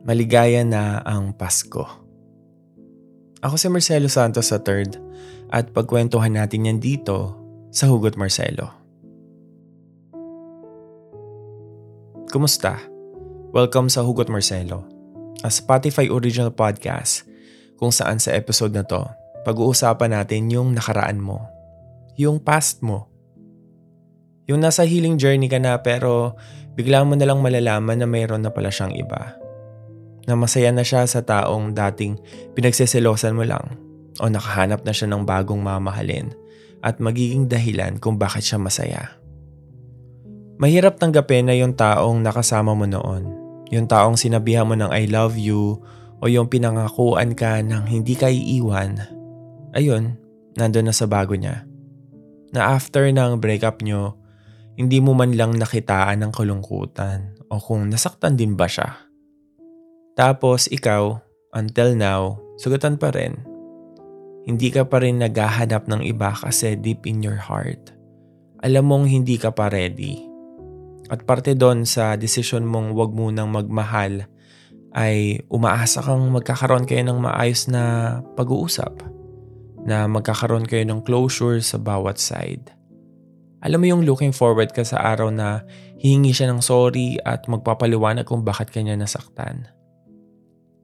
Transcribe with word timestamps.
Maligaya 0.00 0.64
na 0.64 1.04
ang 1.04 1.36
Pasko. 1.36 1.84
Ako 3.44 3.60
si 3.60 3.68
Marcelo 3.68 4.08
Santos 4.08 4.48
III 4.48 4.96
at 5.52 5.76
pagkwentuhan 5.76 6.40
natin 6.40 6.72
yan 6.72 6.80
dito 6.80 7.36
sa 7.68 7.84
Hugot 7.84 8.16
Marcelo. 8.16 8.72
Kumusta? 12.32 12.80
Welcome 13.52 13.92
sa 13.92 14.00
Hugot 14.00 14.32
Marcelo, 14.32 14.88
a 15.44 15.52
Spotify 15.52 16.08
original 16.08 16.48
podcast 16.48 17.28
kung 17.76 17.92
saan 17.92 18.16
sa 18.16 18.32
episode 18.32 18.72
na 18.72 18.88
to, 18.88 19.04
pag-uusapan 19.44 20.16
natin 20.16 20.48
yung 20.48 20.72
nakaraan 20.72 21.20
mo, 21.20 21.44
yung 22.16 22.40
past 22.40 22.80
mo. 22.80 23.12
Yung 24.48 24.64
nasa 24.64 24.88
healing 24.88 25.20
journey 25.20 25.52
ka 25.52 25.60
na 25.60 25.76
pero 25.84 26.40
bigla 26.72 27.04
mo 27.04 27.20
na 27.20 27.28
lang 27.28 27.44
malalaman 27.44 28.00
na 28.00 28.08
mayroon 28.08 28.40
na 28.40 28.48
pala 28.48 28.72
siyang 28.72 28.96
iba 28.96 29.39
na 30.30 30.38
masaya 30.38 30.70
na 30.70 30.86
siya 30.86 31.02
sa 31.10 31.26
taong 31.26 31.74
dating 31.74 32.14
pinagseselosan 32.54 33.34
mo 33.34 33.42
lang 33.42 33.74
o 34.22 34.30
nakahanap 34.30 34.86
na 34.86 34.94
siya 34.94 35.10
ng 35.10 35.26
bagong 35.26 35.58
mamahalin 35.58 36.30
at 36.86 37.02
magiging 37.02 37.50
dahilan 37.50 37.98
kung 37.98 38.14
bakit 38.14 38.46
siya 38.46 38.62
masaya. 38.62 39.18
Mahirap 40.62 41.02
tanggapin 41.02 41.50
na 41.50 41.56
yung 41.58 41.74
taong 41.74 42.22
nakasama 42.22 42.76
mo 42.76 42.86
noon, 42.86 43.26
yung 43.74 43.90
taong 43.90 44.14
sinabihan 44.14 44.68
mo 44.68 44.78
ng 44.78 44.92
I 44.92 45.10
love 45.10 45.34
you 45.34 45.82
o 46.20 46.28
yung 46.28 46.46
pinangakuan 46.52 47.34
ka 47.34 47.64
ng 47.64 47.88
hindi 47.88 48.14
ka 48.14 48.28
iiwan, 48.28 49.00
ayun, 49.72 50.20
nandun 50.54 50.92
na 50.92 50.94
sa 50.94 51.08
bago 51.08 51.32
niya. 51.32 51.64
Na 52.52 52.76
after 52.76 53.08
ng 53.08 53.40
breakup 53.40 53.80
nyo, 53.80 54.20
hindi 54.76 55.00
mo 55.00 55.16
man 55.16 55.32
lang 55.32 55.56
nakitaan 55.56 56.24
ng 56.24 56.32
kalungkutan 56.32 57.40
o 57.48 57.56
kung 57.56 57.88
nasaktan 57.88 58.36
din 58.36 58.52
ba 58.56 58.68
siya. 58.68 59.09
Tapos 60.18 60.66
ikaw, 60.70 61.18
until 61.54 61.94
now, 61.94 62.38
sugatan 62.58 62.98
pa 62.98 63.14
rin. 63.14 63.38
Hindi 64.48 64.72
ka 64.72 64.88
pa 64.88 65.04
rin 65.04 65.20
naghahanap 65.20 65.86
ng 65.86 66.02
iba 66.02 66.32
kasi 66.32 66.74
deep 66.74 67.04
in 67.04 67.22
your 67.22 67.38
heart. 67.38 67.92
Alam 68.64 68.88
mong 68.88 69.06
hindi 69.08 69.36
ka 69.36 69.52
pa 69.52 69.68
ready. 69.68 70.20
At 71.10 71.26
parte 71.26 71.56
doon 71.58 71.84
sa 71.84 72.14
desisyon 72.14 72.66
mong 72.66 72.94
wag 72.94 73.10
munang 73.12 73.50
magmahal 73.50 74.26
ay 74.94 75.42
umaasa 75.50 76.02
kang 76.02 76.30
magkakaroon 76.34 76.86
kayo 76.86 77.06
ng 77.06 77.18
maayos 77.22 77.70
na 77.70 78.18
pag-uusap. 78.34 79.06
Na 79.86 80.10
magkakaroon 80.10 80.66
kayo 80.66 80.82
ng 80.86 81.00
closure 81.06 81.62
sa 81.62 81.78
bawat 81.80 82.20
side. 82.20 82.74
Alam 83.60 83.84
mo 83.84 83.86
yung 83.92 84.02
looking 84.08 84.32
forward 84.32 84.72
ka 84.72 84.80
sa 84.80 85.04
araw 85.04 85.28
na 85.28 85.64
hihingi 86.00 86.32
siya 86.32 86.48
ng 86.48 86.64
sorry 86.64 87.20
at 87.28 87.44
magpapaliwanag 87.44 88.24
kung 88.24 88.40
bakit 88.40 88.72
kanya 88.72 88.96
nasaktan. 88.96 89.68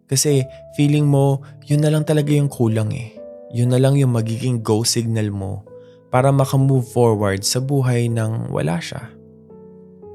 Kasi 0.07 0.47
feeling 0.79 1.07
mo, 1.07 1.43
yun 1.67 1.83
na 1.83 1.91
lang 1.91 2.07
talaga 2.07 2.31
yung 2.31 2.51
kulang 2.51 2.95
eh. 2.95 3.15
Yun 3.51 3.75
na 3.75 3.79
lang 3.83 3.99
yung 3.99 4.15
magiging 4.15 4.62
go 4.62 4.87
signal 4.87 5.31
mo 5.31 5.67
para 6.11 6.31
makamove 6.31 6.87
forward 6.91 7.43
sa 7.43 7.59
buhay 7.59 8.07
nang 8.07 8.51
wala 8.51 8.79
siya. 8.79 9.11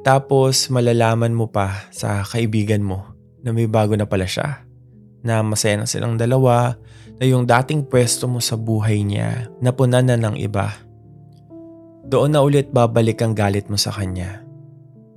Tapos 0.02 0.72
malalaman 0.74 1.36
mo 1.36 1.46
pa 1.52 1.92
sa 1.94 2.26
kaibigan 2.26 2.82
mo 2.82 3.06
na 3.46 3.54
may 3.54 3.70
bago 3.70 3.94
na 3.94 4.08
pala 4.08 4.26
siya. 4.26 4.66
Na 5.22 5.46
masaya 5.46 5.78
na 5.78 5.86
silang 5.86 6.18
dalawa, 6.18 6.74
na 7.22 7.24
yung 7.30 7.46
dating 7.46 7.86
pwesto 7.86 8.26
mo 8.26 8.42
sa 8.42 8.58
buhay 8.58 9.06
niya 9.06 9.46
napunan 9.62 10.10
na 10.10 10.18
ng 10.18 10.42
iba. 10.42 10.74
Doon 12.10 12.34
na 12.34 12.42
ulit 12.42 12.74
babalik 12.74 13.22
ang 13.22 13.38
galit 13.38 13.70
mo 13.70 13.78
sa 13.78 13.94
kanya. 13.94 14.42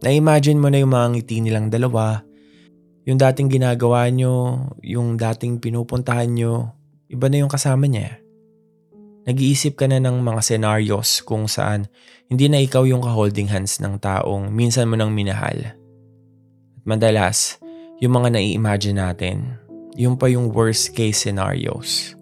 Na-imagine 0.05 0.61
mo 0.61 0.69
na 0.69 0.84
yung 0.84 0.92
mga 0.92 1.17
ngiti 1.17 1.41
nilang 1.41 1.72
dalawa 1.72 2.20
yung 3.05 3.20
dating 3.20 3.52
ginagawa 3.52 4.08
nyo, 4.08 4.69
yung 4.80 5.20
dating 5.20 5.60
pinupuntahan 5.60 6.33
nyo, 6.33 6.72
iba 7.12 7.29
na 7.29 7.45
yung 7.45 7.52
kasama 7.52 7.84
niya. 7.84 8.17
Nag-iisip 9.24 9.77
ka 9.77 9.89
na 9.89 10.01
ng 10.01 10.20
mga 10.20 10.40
scenarios 10.40 11.20
kung 11.24 11.48
saan 11.48 11.89
hindi 12.29 12.48
na 12.48 12.61
ikaw 12.61 12.84
yung 12.89 13.05
ka-holding 13.05 13.48
hands 13.48 13.80
ng 13.80 14.01
taong 14.01 14.48
minsan 14.52 14.89
mo 14.89 14.96
nang 14.96 15.12
minahal. 15.12 15.77
At 16.80 16.84
madalas, 16.84 17.61
yung 18.01 18.17
mga 18.20 18.40
nai-imagine 18.40 19.01
natin, 19.01 19.36
yung 19.96 20.17
pa 20.17 20.29
yung 20.29 20.52
worst 20.52 20.96
case 20.96 21.29
scenarios. 21.29 22.17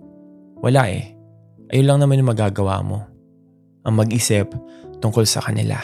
Wala 0.62 0.90
eh. 0.90 1.14
Ayun 1.74 1.86
lang 1.90 1.98
naman 2.02 2.22
yung 2.22 2.30
magagawa 2.30 2.82
mo. 2.82 3.06
Ang 3.82 4.02
mag-isip 4.02 4.50
tungkol 5.02 5.26
sa 5.26 5.42
kanila. 5.42 5.78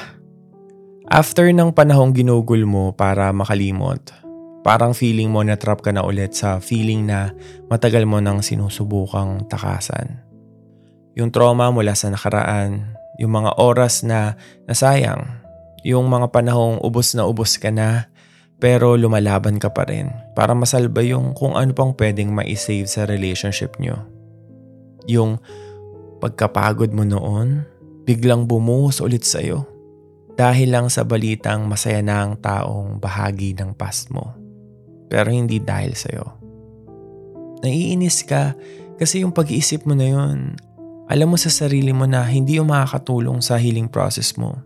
After 1.09 1.50
ng 1.50 1.75
panahong 1.75 2.15
ginugol 2.15 2.62
mo 2.62 2.94
para 2.94 3.33
makalimot, 3.34 4.28
Parang 4.67 4.91
feeling 4.91 5.31
mo 5.31 5.47
na 5.47 5.55
trap 5.55 5.81
ka 5.87 5.95
na 5.95 6.03
ulit 6.03 6.35
sa 6.35 6.59
feeling 6.59 7.07
na 7.07 7.31
matagal 7.71 8.03
mo 8.05 8.19
nang 8.19 8.43
sinusubukang 8.43 9.47
takasan. 9.47 10.19
Yung 11.15 11.31
trauma 11.31 11.71
mula 11.71 11.95
sa 11.95 12.11
nakaraan, 12.11 12.95
yung 13.19 13.35
mga 13.35 13.59
oras 13.59 14.07
na 14.07 14.39
nasayang, 14.71 15.27
yung 15.83 16.07
mga 16.07 16.31
panahong 16.31 16.79
ubos 16.83 17.15
na 17.19 17.27
ubos 17.27 17.59
ka 17.59 17.75
na 17.75 18.07
pero 18.59 18.99
lumalaban 18.99 19.59
ka 19.63 19.71
pa 19.71 19.87
rin 19.87 20.11
para 20.35 20.55
masalba 20.55 21.03
yung 21.03 21.35
kung 21.35 21.55
ano 21.59 21.71
pang 21.75 21.95
pwedeng 21.95 22.31
ma-save 22.31 22.87
sa 22.87 23.07
relationship 23.07 23.79
nyo. 23.83 23.99
Yung 25.11 25.43
pagkapagod 26.23 26.95
mo 26.95 27.07
noon, 27.07 27.67
biglang 28.07 28.47
bumuhos 28.47 29.03
ulit 29.03 29.27
sa'yo 29.27 29.67
dahil 30.39 30.71
lang 30.71 30.87
sa 30.87 31.03
balitang 31.03 31.67
masaya 31.67 31.99
na 31.99 32.23
ang 32.23 32.39
taong 32.39 33.03
bahagi 33.03 33.59
ng 33.59 33.75
past 33.75 34.15
mo 34.15 34.38
pero 35.09 35.33
hindi 35.33 35.59
dahil 35.59 35.97
sa'yo. 35.97 36.25
Naiinis 37.65 38.23
ka 38.23 38.55
kasi 39.01 39.25
yung 39.25 39.35
pag-iisip 39.35 39.89
mo 39.89 39.97
na 39.99 40.07
yun, 40.07 40.55
alam 41.09 41.29
mo 41.33 41.41
sa 41.41 41.49
sarili 41.49 41.91
mo 41.91 42.05
na 42.05 42.23
hindi 42.29 42.61
yung 42.61 42.69
makakatulong 42.69 43.41
sa 43.41 43.57
healing 43.57 43.89
process 43.89 44.37
mo. 44.37 44.61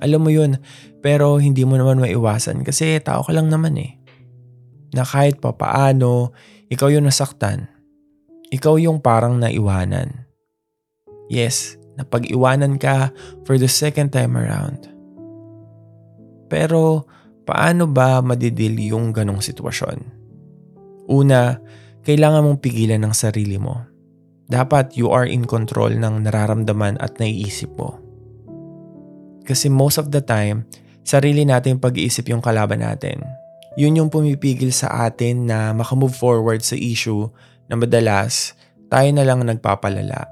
Alam 0.00 0.24
mo 0.24 0.30
yun, 0.32 0.56
pero 1.04 1.36
hindi 1.36 1.62
mo 1.68 1.76
naman 1.76 2.00
maiwasan 2.00 2.64
kasi 2.64 2.98
tao 3.04 3.20
ka 3.20 3.32
lang 3.36 3.52
naman 3.52 3.76
eh. 3.76 4.00
Na 4.96 5.04
kahit 5.04 5.38
pa 5.44 5.52
paano, 5.52 6.32
ikaw 6.72 6.88
yung 6.88 7.04
nasaktan. 7.04 7.68
Ikaw 8.48 8.80
yung 8.80 9.04
parang 9.04 9.36
naiwanan. 9.36 10.24
Yes, 11.28 11.76
napag-iwanan 12.00 12.80
ka 12.80 13.12
for 13.44 13.60
the 13.60 13.68
second 13.68 14.08
time 14.14 14.32
around. 14.32 14.88
Pero 16.48 17.04
Paano 17.48 17.88
ba 17.88 18.20
madidil 18.20 18.76
yung 18.92 19.08
ganong 19.08 19.40
sitwasyon? 19.40 20.04
Una, 21.08 21.56
kailangan 22.04 22.44
mong 22.44 22.60
pigilan 22.60 23.00
ng 23.00 23.16
sarili 23.16 23.56
mo. 23.56 23.88
Dapat 24.52 25.00
you 25.00 25.08
are 25.08 25.24
in 25.24 25.48
control 25.48 25.88
ng 25.96 26.28
nararamdaman 26.28 27.00
at 27.00 27.16
naiisip 27.16 27.72
mo. 27.80 27.96
Kasi 29.48 29.72
most 29.72 29.96
of 29.96 30.12
the 30.12 30.20
time, 30.20 30.68
sarili 31.08 31.48
natin 31.48 31.80
pag-iisip 31.80 32.28
yung 32.28 32.44
kalaban 32.44 32.84
natin. 32.84 33.24
Yun 33.80 33.96
yung 33.96 34.10
pumipigil 34.12 34.68
sa 34.68 35.08
atin 35.08 35.48
na 35.48 35.72
makamove 35.72 36.20
forward 36.20 36.60
sa 36.60 36.76
issue 36.76 37.32
na 37.72 37.80
madalas 37.80 38.52
tayo 38.92 39.08
na 39.08 39.24
lang 39.24 39.40
nagpapalala. 39.40 40.28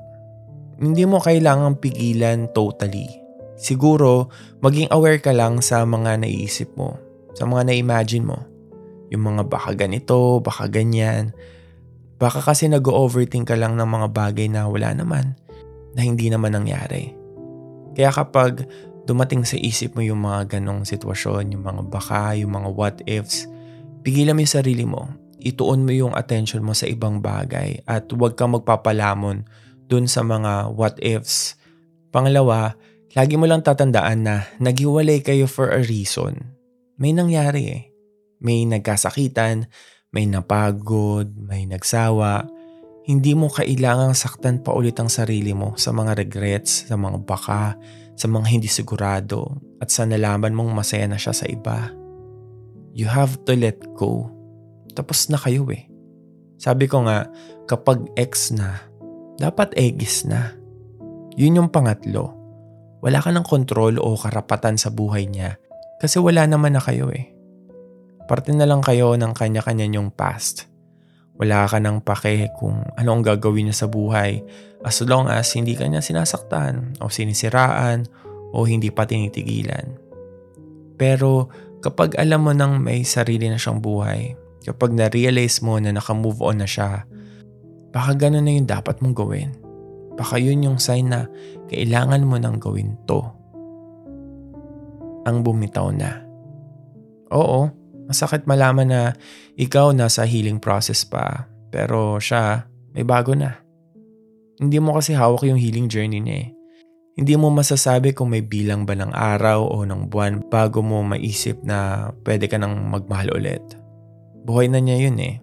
Hindi 0.76 1.08
mo 1.08 1.24
kailangang 1.24 1.80
pigilan 1.80 2.52
totally. 2.52 3.08
Siguro, 3.56 4.28
maging 4.60 4.92
aware 4.92 5.16
ka 5.24 5.32
lang 5.32 5.64
sa 5.64 5.88
mga 5.88 6.20
naiisip 6.20 6.76
mo 6.76 7.05
sa 7.36 7.44
mga 7.44 7.68
na-imagine 7.68 8.24
mo. 8.24 8.40
Yung 9.12 9.28
mga 9.28 9.46
baka 9.46 9.76
ganito, 9.76 10.40
baka 10.40 10.66
ganyan. 10.72 11.36
Baka 12.16 12.40
kasi 12.40 12.66
nag-overthink 12.72 13.52
ka 13.52 13.60
lang 13.60 13.76
ng 13.76 13.84
mga 13.84 14.08
bagay 14.16 14.48
na 14.48 14.64
wala 14.64 14.96
naman, 14.96 15.36
na 15.92 16.00
hindi 16.00 16.32
naman 16.32 16.56
nangyari. 16.56 17.12
Kaya 17.92 18.08
kapag 18.08 18.64
dumating 19.04 19.44
sa 19.44 19.60
isip 19.60 19.92
mo 19.94 20.00
yung 20.00 20.24
mga 20.24 20.56
ganong 20.56 20.88
sitwasyon, 20.88 21.52
yung 21.52 21.64
mga 21.64 21.82
baka, 21.92 22.32
yung 22.40 22.56
mga 22.56 22.68
what 22.72 22.96
ifs, 23.04 23.44
pigilan 24.00 24.32
mo 24.32 24.40
yung 24.40 24.56
sarili 24.56 24.88
mo. 24.88 25.12
Ituon 25.36 25.84
mo 25.84 25.92
yung 25.92 26.16
attention 26.16 26.64
mo 26.64 26.72
sa 26.72 26.88
ibang 26.88 27.20
bagay 27.20 27.84
at 27.84 28.08
huwag 28.10 28.34
kang 28.34 28.56
magpapalamon 28.56 29.44
dun 29.86 30.08
sa 30.08 30.24
mga 30.24 30.72
what 30.72 30.96
ifs. 31.04 31.54
Pangalawa, 32.10 32.74
lagi 33.12 33.36
mo 33.36 33.44
lang 33.44 33.60
tatandaan 33.60 34.24
na 34.24 34.48
naghiwalay 34.56 35.20
kayo 35.20 35.44
for 35.44 35.68
a 35.68 35.84
reason 35.84 36.55
may 36.96 37.12
nangyari 37.12 37.62
eh. 37.68 37.82
May 38.40 38.64
nagkasakitan, 38.68 39.68
may 40.12 40.24
napagod, 40.24 41.32
may 41.36 41.68
nagsawa. 41.68 42.48
Hindi 43.04 43.36
mo 43.36 43.52
kailangang 43.52 44.16
saktan 44.16 44.64
pa 44.64 44.72
ulit 44.72 44.96
ang 44.96 45.12
sarili 45.12 45.52
mo 45.52 45.76
sa 45.76 45.92
mga 45.92 46.16
regrets, 46.16 46.88
sa 46.88 46.96
mga 46.96 47.22
baka, 47.22 47.76
sa 48.16 48.26
mga 48.26 48.46
hindi 48.48 48.68
sigurado, 48.68 49.60
at 49.78 49.92
sa 49.92 50.08
nalaman 50.08 50.56
mong 50.56 50.72
masaya 50.72 51.04
na 51.04 51.20
siya 51.20 51.36
sa 51.36 51.46
iba. 51.46 51.92
You 52.96 53.12
have 53.12 53.44
to 53.44 53.52
let 53.52 53.76
go. 53.92 54.32
Tapos 54.96 55.28
na 55.28 55.36
kayo 55.36 55.68
eh. 55.68 55.84
Sabi 56.56 56.88
ko 56.88 57.04
nga, 57.04 57.28
kapag 57.68 58.08
ex 58.16 58.56
na, 58.56 58.80
dapat 59.36 59.76
egis 59.76 60.24
na. 60.24 60.56
Yun 61.36 61.60
yung 61.60 61.68
pangatlo. 61.68 62.32
Wala 63.04 63.20
ka 63.20 63.28
ng 63.28 63.44
kontrol 63.44 64.00
o 64.00 64.16
karapatan 64.16 64.80
sa 64.80 64.88
buhay 64.88 65.28
niya 65.28 65.60
kasi 66.00 66.20
wala 66.20 66.44
naman 66.44 66.76
na 66.76 66.82
kayo 66.82 67.08
eh. 67.12 67.32
Parte 68.26 68.50
na 68.52 68.66
lang 68.66 68.82
kayo 68.82 69.14
ng 69.14 69.32
kanya-kanya 69.32 69.86
nyong 69.86 70.10
past. 70.10 70.66
Wala 71.36 71.68
ka 71.68 71.78
nang 71.78 72.00
pake 72.00 72.50
kung 72.56 72.80
ano 72.96 73.08
ang 73.12 73.22
gagawin 73.22 73.68
niya 73.68 73.84
sa 73.84 73.88
buhay 73.92 74.40
as 74.82 74.98
long 75.04 75.28
as 75.28 75.52
hindi 75.52 75.76
ka 75.76 75.84
niya 75.84 76.00
sinasaktan 76.00 76.96
o 76.98 77.12
sinisiraan 77.12 78.08
o 78.56 78.64
hindi 78.64 78.88
pa 78.88 79.04
tinitigilan. 79.04 80.00
Pero 80.96 81.52
kapag 81.84 82.16
alam 82.16 82.48
mo 82.48 82.52
nang 82.56 82.80
may 82.80 83.04
sarili 83.04 83.52
na 83.52 83.60
siyang 83.60 83.84
buhay, 83.84 84.32
kapag 84.64 84.96
na-realize 84.96 85.60
mo 85.60 85.76
na 85.76 85.92
naka-move 85.92 86.40
on 86.40 86.64
na 86.64 86.68
siya, 86.68 87.04
baka 87.92 88.16
ganun 88.16 88.48
na 88.48 88.56
yung 88.56 88.66
dapat 88.66 88.98
mong 89.04 89.14
gawin. 89.14 89.50
Baka 90.16 90.40
yun 90.40 90.64
yung 90.64 90.80
sign 90.80 91.12
na 91.12 91.28
kailangan 91.68 92.24
mo 92.24 92.40
nang 92.40 92.56
gawin 92.56 92.96
to. 93.04 93.22
Ang 95.26 95.42
bumitaw 95.42 95.90
na. 95.90 96.22
Oo, 97.34 97.66
masakit 98.06 98.46
malaman 98.46 98.86
na 98.86 99.02
ikaw 99.58 99.90
nasa 99.90 100.22
healing 100.22 100.62
process 100.62 101.02
pa, 101.02 101.50
pero 101.74 102.22
siya 102.22 102.70
may 102.94 103.02
bago 103.02 103.34
na. 103.34 103.58
Hindi 104.56 104.78
mo 104.78 104.96
kasi 104.96 105.12
hawak 105.12 105.44
yung 105.44 105.58
healing 105.58 105.90
journey 105.90 106.22
niya 106.22 106.36
eh. 106.46 106.48
Hindi 107.16 107.32
mo 107.34 107.48
masasabi 107.48 108.12
kung 108.12 108.32
may 108.32 108.44
bilang 108.44 108.84
ba 108.84 108.92
ng 108.92 109.12
araw 109.12 109.64
o 109.72 109.84
ng 109.88 110.12
buwan 110.12 110.46
bago 110.52 110.84
mo 110.84 111.00
maisip 111.00 111.58
na 111.64 112.08
pwede 112.28 112.44
ka 112.44 112.60
nang 112.60 112.92
magmahal 112.92 113.32
ulit. 113.32 113.64
Buhay 114.44 114.68
na 114.68 114.78
niya 114.78 115.08
yun 115.08 115.16
eh. 115.18 115.40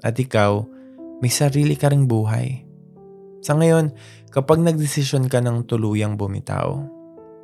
At 0.00 0.16
ikaw, 0.16 0.64
may 1.20 1.28
sarili 1.28 1.76
ka 1.76 1.92
ring 1.92 2.08
buhay. 2.08 2.64
Sa 3.44 3.52
ngayon, 3.52 3.92
kapag 4.32 4.64
nagdesisyon 4.64 5.28
ka 5.28 5.44
ng 5.44 5.68
tuluyang 5.68 6.16
bumitaw, 6.16 6.80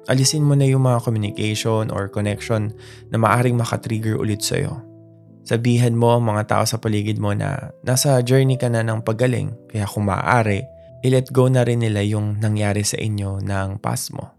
alisin 0.06 0.46
mo 0.46 0.54
na 0.54 0.66
yung 0.66 0.86
mga 0.86 1.02
communication 1.02 1.90
or 1.90 2.06
connection 2.06 2.74
na 3.10 3.18
maaring 3.18 3.58
makatrigger 3.58 4.18
ulit 4.18 4.42
sa'yo. 4.42 4.82
Sabihan 5.46 5.94
mo 5.94 6.18
ang 6.18 6.26
mga 6.26 6.42
tao 6.50 6.64
sa 6.66 6.82
paligid 6.82 7.22
mo 7.22 7.30
na 7.30 7.70
nasa 7.86 8.18
journey 8.22 8.58
ka 8.58 8.66
na 8.66 8.82
ng 8.82 9.02
pagaling, 9.06 9.54
kaya 9.70 9.86
kung 9.86 10.10
maaari, 10.10 10.66
i-let 11.06 11.30
go 11.30 11.46
na 11.46 11.62
rin 11.62 11.86
nila 11.86 12.02
yung 12.02 12.42
nangyari 12.42 12.82
sa 12.82 12.98
inyo 12.98 13.38
ng 13.46 13.78
past 13.78 14.10
mo. 14.10 14.34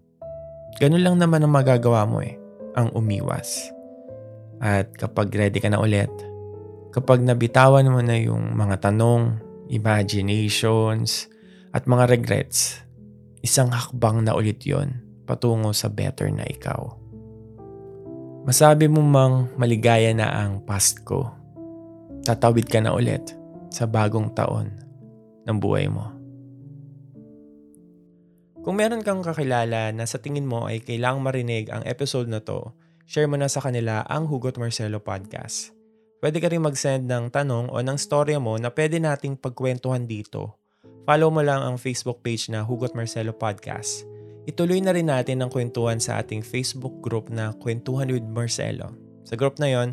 Ganun 0.84 1.04
lang 1.04 1.16
naman 1.16 1.48
ang 1.48 1.56
magagawa 1.56 2.04
mo 2.04 2.20
eh, 2.20 2.36
ang 2.76 2.92
umiwas. 2.92 3.72
At 4.60 4.92
kapag 5.00 5.32
ready 5.32 5.64
ka 5.64 5.72
na 5.72 5.80
ulit, 5.80 6.12
kapag 6.92 7.24
nabitawan 7.24 7.88
mo 7.88 8.04
na 8.04 8.20
yung 8.20 8.60
mga 8.60 8.92
tanong, 8.92 9.40
imaginations, 9.72 11.32
at 11.72 11.88
mga 11.88 12.04
regrets, 12.12 12.84
isang 13.40 13.72
hakbang 13.72 14.28
na 14.28 14.36
ulit 14.36 14.60
yon 14.68 15.07
patungo 15.28 15.76
sa 15.76 15.92
better 15.92 16.32
na 16.32 16.48
ikaw. 16.48 16.96
Masabi 18.48 18.88
mo 18.88 19.04
mang 19.04 19.52
maligaya 19.60 20.16
na 20.16 20.32
ang 20.32 20.64
past 20.64 21.04
ko. 21.04 21.28
Tatawid 22.24 22.72
ka 22.72 22.80
na 22.80 22.96
ulit 22.96 23.36
sa 23.68 23.84
bagong 23.84 24.32
taon 24.32 24.72
ng 25.44 25.58
buhay 25.60 25.92
mo. 25.92 26.16
Kung 28.64 28.80
meron 28.80 29.04
kang 29.04 29.20
kakilala 29.20 29.92
na 29.92 30.08
sa 30.08 30.20
tingin 30.20 30.48
mo 30.48 30.68
ay 30.68 30.84
kailangang 30.84 31.24
marinig 31.24 31.66
ang 31.72 31.84
episode 31.88 32.28
na 32.32 32.40
to, 32.40 32.72
share 33.08 33.28
mo 33.28 33.40
na 33.40 33.48
sa 33.48 33.64
kanila 33.64 34.04
ang 34.08 34.28
Hugot 34.28 34.60
Marcelo 34.60 35.00
Podcast. 35.00 35.72
Pwede 36.20 36.44
ka 36.44 36.52
rin 36.52 36.64
mag-send 36.64 37.08
ng 37.08 37.32
tanong 37.32 37.72
o 37.72 37.80
ng 37.80 37.96
storya 37.96 38.40
mo 38.40 38.60
na 38.60 38.68
pwede 38.72 39.00
nating 39.00 39.40
pagkwentuhan 39.40 40.04
dito. 40.04 40.60
Follow 41.08 41.32
mo 41.32 41.40
lang 41.40 41.64
ang 41.64 41.76
Facebook 41.80 42.20
page 42.20 42.52
na 42.52 42.64
Hugot 42.64 42.92
Marcelo 42.92 43.32
Podcast. 43.32 44.04
Ituloy 44.48 44.80
na 44.80 44.96
rin 44.96 45.12
natin 45.12 45.44
ang 45.44 45.52
kwentuhan 45.52 46.00
sa 46.00 46.24
ating 46.24 46.40
Facebook 46.40 47.04
group 47.04 47.28
na 47.28 47.52
Kwentuhan 47.60 48.08
with 48.08 48.24
Marcelo. 48.24 48.96
Sa 49.28 49.36
group 49.36 49.60
na 49.60 49.68
yon, 49.68 49.92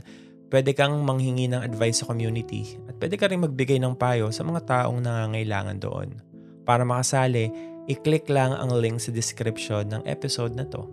pwede 0.55 0.71
kang 0.79 0.95
manghingi 1.03 1.51
ng 1.51 1.59
advice 1.59 2.06
sa 2.06 2.06
community 2.06 2.79
at 2.87 2.95
pwede 3.03 3.19
ka 3.19 3.27
rin 3.27 3.43
magbigay 3.43 3.83
ng 3.83 3.99
payo 3.99 4.31
sa 4.31 4.47
mga 4.47 4.62
taong 4.62 5.03
nangangailangan 5.03 5.83
doon. 5.83 6.23
Para 6.62 6.87
makasali, 6.87 7.51
i-click 7.91 8.31
lang 8.31 8.55
ang 8.55 8.71
link 8.79 9.03
sa 9.03 9.11
description 9.11 9.91
ng 9.91 10.06
episode 10.06 10.55
na 10.55 10.62
to. 10.71 10.87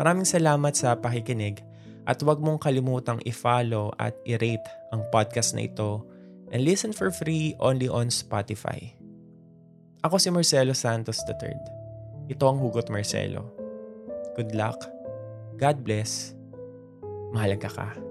Maraming 0.00 0.24
salamat 0.24 0.72
sa 0.72 0.96
pakikinig 0.96 1.60
at 2.08 2.24
huwag 2.24 2.40
mong 2.40 2.64
kalimutang 2.64 3.20
i-follow 3.28 3.92
at 4.00 4.16
i-rate 4.24 4.64
ang 4.96 5.04
podcast 5.12 5.52
na 5.52 5.68
ito 5.68 6.08
and 6.48 6.64
listen 6.64 6.96
for 6.96 7.12
free 7.12 7.52
only 7.60 7.84
on 7.84 8.08
Spotify. 8.08 8.96
Ako 10.08 10.16
si 10.16 10.32
Marcelo 10.32 10.72
Santos 10.72 11.20
III. 11.28 11.77
Ito 12.28 12.44
ang 12.44 12.60
Hugot 12.60 12.92
Marcelo. 12.92 13.48
Good 14.36 14.52
luck. 14.52 14.76
God 15.56 15.80
bless. 15.80 16.36
Mahalaga 17.32 17.72
ka. 17.72 18.07